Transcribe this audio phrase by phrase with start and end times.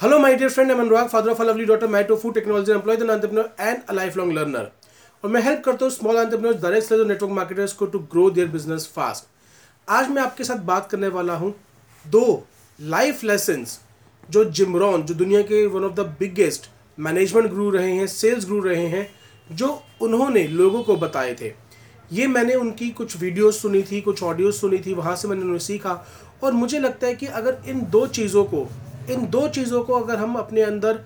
[0.00, 0.72] Hello, my dear friend.
[0.72, 3.92] I'm Anurag, father of a lovely daughter, married to food technology an entrepreneur, and a
[3.92, 4.62] lifelong learner.
[5.24, 8.48] और मैं help करता हूँ small entrepreneurs direct seller network marketers को to grow their
[8.48, 9.24] business fast
[9.88, 11.54] आज मैं आपके साथ बात करने वाला हूँ
[12.04, 12.22] दो
[12.78, 13.78] लाइफ लेसन्स
[14.28, 18.60] जो जिमरॉन जो दुनिया के one of the biggest management guru रहे हैं सेल्स ग्रू
[18.62, 19.08] रहे हैं
[19.54, 19.72] जो
[20.02, 21.54] उन्होंने लोगों को बताए थे
[22.12, 25.58] ये मैंने उनकी कुछ वीडियोस सुनी थी कुछ ऑडियोज सुनी थी वहाँ से मैंने उन्हें
[25.62, 26.04] सीखा
[26.42, 28.68] और मुझे लगता है कि अगर इन दो चीज़ों को
[29.10, 31.04] इन दो चीज़ों को अगर हम अपने अंदर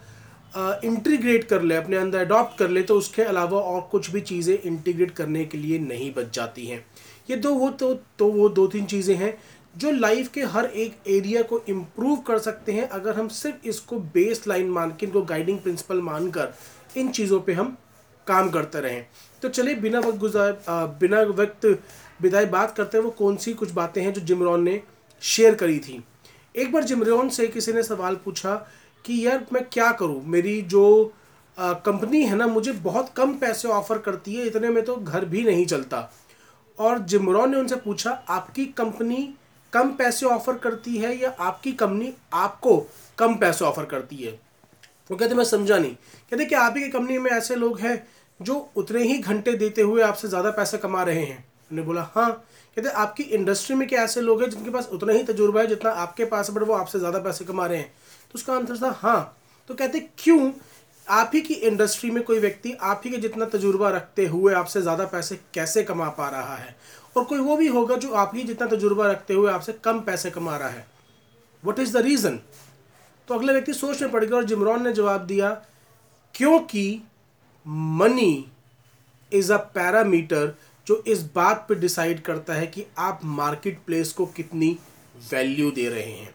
[0.84, 4.58] इंटीग्रेट कर ले, अपने अंदर अडॉप्ट कर ले तो उसके अलावा और कुछ भी चीज़ें
[4.58, 6.84] इंटीग्रेट करने के लिए नहीं बच जाती हैं।
[7.30, 9.36] ये दो, वो तो तो वो दो तीन चीज़ें हैं
[9.76, 13.98] जो लाइफ के हर एक एरिया को इम्प्रूव कर सकते हैं, अगर हम सिर्फ़ इसको
[14.14, 16.54] बेस लाइन मान के, इनको गाइडिंग प्रिंसिपल मानकर
[16.96, 17.76] इन चीज़ों पे हम
[18.26, 19.04] काम करते रहें।
[19.42, 20.58] तो चलिए, बिना वक्त गुजार
[21.00, 21.66] बिना वक्त
[22.22, 24.80] विदाई बात करते हैं, वो कौन सी कुछ बातें हैं जो जिमरॉन ने
[25.22, 26.02] शेयर करी थी।
[26.54, 28.54] एक बार जिमरॉन से किसी ने सवाल पूछा
[29.04, 30.22] कि यार मैं क्या करूँ?
[30.24, 31.12] मेरी जो
[31.58, 35.42] कंपनी है ना, मुझे बहुत कम पैसे ऑफ़र करती है, इतने में तो घर भी
[35.44, 36.10] नहीं चलता।
[36.78, 39.28] और जिमरॉन ने उनसे पूछा, आपकी कंपनी
[39.72, 42.76] कम पैसे ऑफ़र करती है या आपकी कंपनी आपको
[43.18, 44.32] कम पैसे ऑफ़र करती है?
[45.10, 45.94] वो कहते, मैं समझा नहीं।
[46.30, 48.06] कहते कि आप ही कंपनी में ऐसे लोग हैं
[48.40, 52.30] जो उतने ही घंटे देते हुए आपसे ज़्यादा पैसे कमा रहे हैं। उन्होंने बोला हाँ।
[52.76, 55.90] कहते, आपकी इंडस्ट्री में क्या ऐसे लोग हैं जिनके पास उतना ही तजुर्बा है जितना
[55.92, 57.92] आपके पास है बट वो आपसे ज़्यादा पैसे कमा रहे हैं?
[58.24, 59.36] तो उसका आंसर था हाँ।
[59.70, 60.50] तो कहते, क्यों?
[61.06, 64.80] आप ही की इंडस्ट्री में कोई व्यक्ति आप ही के जितना तजुर्बा रखते हुए आपसे
[64.82, 66.76] ज़्यादा पैसे कैसे कमा पा रहा है?
[67.16, 70.30] और कोई वो भी होगा जो आप ही जितना तजुर्बा रखते हुए आपसे कम पैसे
[70.30, 70.86] कमा रहा है।
[71.62, 72.38] वट इज़ द रीज़न
[73.28, 75.50] तो अगले व्यक्ति सोच में पड़ गया और जिमरॉन ने जवाब दिया,
[76.34, 77.02] क्योंकि
[77.66, 78.44] मनी
[79.32, 80.54] इज़ अ पैरामीटर
[80.86, 84.70] जो इस बात पर डिसाइड करता है कि आप मार्केट प्लेस को कितनी
[85.32, 86.34] वैल्यू दे रहे हैं।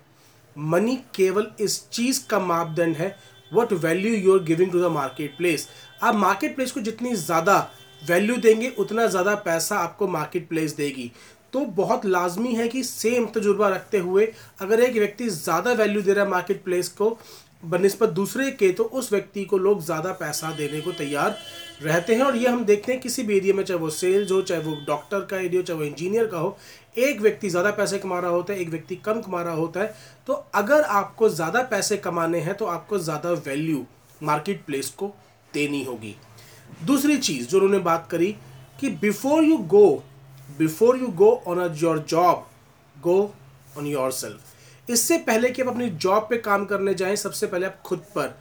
[0.56, 3.16] मनी केवल इस चीज़ का मापदंड है
[3.52, 5.68] what value you are giving to the market place
[6.04, 7.58] आप मार्केट प्लेस को जितनी ज़्यादा
[8.02, 11.12] वैल्यू देंगे, उतना ज़्यादा पैसा आपको मार्केट प्लेस देगी।
[11.54, 14.26] तो बहुत लाजमी है कि सेम तजुर्बा रखते हुए
[14.62, 17.10] अगर एक व्यक्ति ज़्यादा वैल्यू दे रहा है मार्केट प्लेस को
[17.64, 21.38] बनस्पत दूसरे के तो उस व्यक्ति को लोग ज़्यादा पैसा देने को तैयार
[21.82, 24.42] रहते हैं। और ये हम देखते हैं किसी भी एरिया में, चाहे वो सेल्स हो,
[24.42, 26.58] चाहे वो डॉक्टर का एरिया हो, चाहे वो इंजीनियर का हो,
[26.98, 29.94] एक व्यक्ति ज़्यादा पैसे कमा रहा होता है, एक व्यक्ति कम कमा रहा होता है।
[30.28, 33.86] तो अगर आपको ज़्यादा पैसे कमाने हैं तो आपको ज़्यादा वैल्यू
[34.22, 35.14] मार्केट प्लेस को
[35.54, 36.16] देनी होगी।
[36.86, 38.36] दूसरी चीज़ जो उन्होंने बात करी
[38.80, 39.88] कि before you go
[40.50, 42.48] before you go on your job
[42.96, 43.20] go
[43.78, 44.56] on yourself
[44.90, 48.36] इससे पहले कि आप अपनी जॉब पे काम करने जाएँ, सबसे पहले आप खुद पर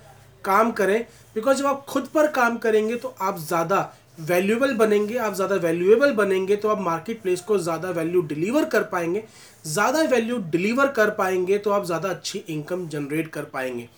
[0.45, 1.01] काम करें।
[1.35, 3.81] बिकॉज़ जब आप खुद पर काम करेंगे तो आप ज़्यादा
[4.21, 8.83] वैल्यूएबल बनेंगे। आप ज़्यादा वैल्यूएबल बनेंगे तो आप मार्केट प्लेस को ज़्यादा वैल्यू डिलीवर कर
[8.85, 9.23] पाएँगे।
[9.65, 13.89] ज़्यादा वैल्यू डिलीवर कर पाएँगे तो आप ज़्यादा अच्छी इनकम जनरेट कर पाएँगे।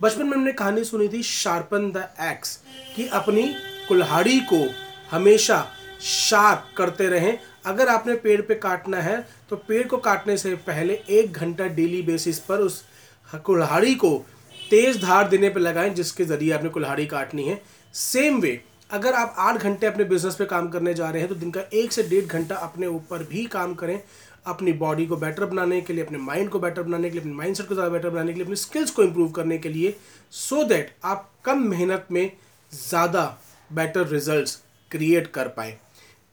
[0.00, 2.58] बचपन में हमने कहानी सुनी थी शार्पन द एक्स
[2.96, 3.42] कि अपनी
[3.88, 4.66] कुल्हाड़ी को
[5.10, 5.66] हमेशा
[6.02, 9.16] शार्प करते रहें। अगर आपने पेड़ पे काटना है
[9.50, 12.82] तो पेड़ को काटने से पहले एक घंटा डेली बेसिस पर उस
[13.44, 14.16] कुल्हाड़ी को
[14.62, 17.60] तेज़ धार देने पर लगाएँ, जिसके ज़रिए आपने कुल्हाड़ी काटनी है।
[17.94, 21.34] सेम वे अगर आप आठ घंटे अपने बिज़नेस पे काम करने जा रहे हैं तो
[21.36, 24.00] दिन का एक से डेढ़ घंटा अपने ऊपर भी काम करें।
[24.46, 27.32] अपनी बॉडी को बेटर बनाने के लिए, अपने माइंड को बेटर बनाने के लिए, अपने
[27.34, 29.94] माइंड को ज़्यादा बेटर बनाने के लिए, अपने स्किल्स को इम्प्रूव करने के लिए
[30.32, 32.30] सो so दैट आप कम मेहनत में
[32.72, 33.24] ज़्यादा
[33.70, 34.58] बेटर रिज़ल्ट
[34.90, 35.76] क्रिएट कर पाए।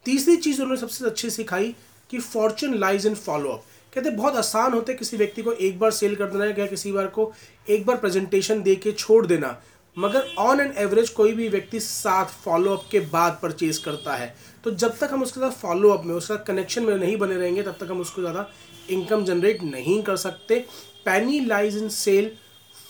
[0.05, 1.73] तीसरी चीज़ उन्होंने सबसे अच्छी सिखाई
[2.09, 6.15] कि फॉर्चून लाइज इन फॉलोअप कहते बहुत आसान होते किसी व्यक्ति को एक बार सेल
[6.15, 7.31] कर देना या किसी बार को
[7.67, 9.57] एक बार प्रेजेंटेशन दे के छोड़ देना।
[9.97, 14.33] मगर ऑन एन एवरेज कोई भी व्यक्ति साथ फॉलोअप के बाद परचेज करता है।
[14.63, 17.77] तो जब तक हम उसके साथ फॉलोअप में, उसका कनेक्शन में नहीं बने रहेंगे, तब
[17.79, 18.49] तक हम उसको ज़्यादा
[18.89, 20.59] इनकम जनरेट नहीं कर सकते।
[21.05, 22.31] Penny lies in sale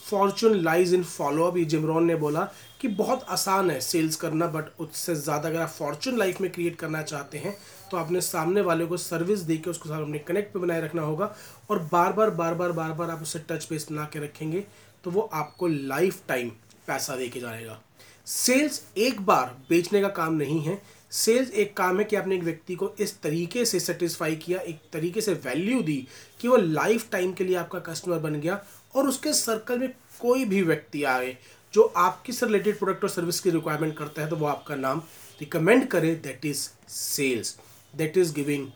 [0.10, 2.48] fortune lies in follow up ये जिमरॉन ने बोला
[2.82, 6.76] कि बहुत आसान है सेल्स करना बट उससे ज़्यादा अगर आप फॉर्चून लाइफ में क्रिएट
[6.76, 7.56] करना चाहते हैं
[7.92, 11.02] तो आपने सामने वाले को सर्विस दे के उसको साथ अपने कनेक्ट पे बनाए रखना
[11.02, 11.34] होगा
[11.70, 14.64] और बार बार बार बार बार बार आप उससे टच बेस बना के रखेंगे
[15.04, 16.50] तो वो आपको लाइफ टाइम
[16.88, 17.80] पैसा दे के जाएगा।
[18.28, 20.82] सेल्स एक बार बेचने का काम नहीं है।
[21.12, 24.80] सेल्स एक काम है कि आपने एक व्यक्ति को इस तरीके से सेटिस्फाई किया, एक
[24.94, 26.06] तरीके से वैल्यू दी
[26.42, 28.60] कि वो लाइफ टाइम के लिए आपका कस्टमर बन गया
[28.96, 29.90] और उसके सर्कल में
[30.20, 31.38] कोई भी व्यक्ति आए
[31.74, 35.02] जो आपकी से रिलेटेड प्रोडक्ट और सर्विस की रिक्वायरमेंट करता है तो वो आपका नाम
[35.42, 37.58] रिकमेंड करे that is sales
[37.94, 38.68] that is giving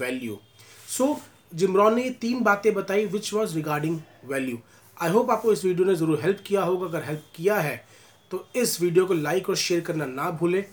[0.00, 0.38] value
[0.88, 1.16] so
[1.54, 4.58] Jim Rohn ने ये तीन बातें बताई which was regarding value
[4.96, 7.84] I hope आपको इस वीडियो ने ज़रूर हेल्प किया होगा। अगर हेल्प किया है
[8.30, 10.64] तो इस वीडियो को लाइक और शेयर करना ना भूलें।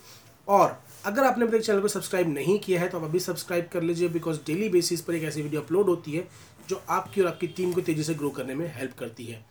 [0.48, 3.82] और अगर आपने मेरे चैनल को सब्सक्राइब नहीं किया है तो आप अभी सब्सक्राइब कर
[3.82, 6.28] लीजिए बिकॉज़ डेली बेसिस पर एक ऐसी वीडियो अपलोड होती है,
[6.70, 9.44] जो आपकी और आपकी टीम को तेज़ी से ग्रो करने में हेल्प करती है।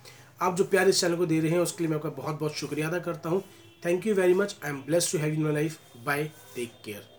[0.42, 2.54] आप जो प्यार इस चैनल को दे रहे हैं, उसके लिए मैं आपका बहुत बहुत
[2.54, 3.42] शुक्रिया अदा करता हूँ।
[3.84, 6.24] Thank you very much I am bless to have in my life bye
[6.54, 7.17] take care